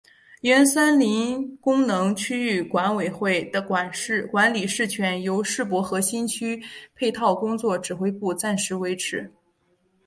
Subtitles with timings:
[0.41, 6.59] 原三林功能区域管委会的管理事权由世博核心区
[6.95, 9.31] 配套工作指挥部暂时维持。